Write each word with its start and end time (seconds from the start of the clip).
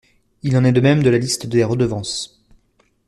Il 0.41 0.57
en 0.57 0.63
est 0.63 0.71
de 0.71 0.81
même 0.81 1.03
de 1.03 1.11
la 1.11 1.19
liste 1.19 1.45
des 1.45 1.63
redevances. 1.63 2.43